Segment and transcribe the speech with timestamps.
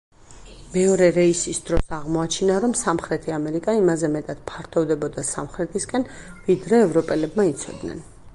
[0.75, 6.09] მეორე რეისის დროს აღმოაჩინა, რომ სამხრეთი ამერიკა იმაზე მეტად ფართოვდებოდა სამხრეთისკენ,
[6.51, 8.05] ვიდრე ევროპელებმა იცოდნენ.